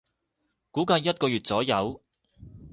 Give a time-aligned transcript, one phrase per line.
[0.71, 2.01] 估計一個月左右